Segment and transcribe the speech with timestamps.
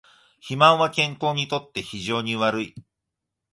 [0.39, 2.75] 肥満は健康にとって非常に悪い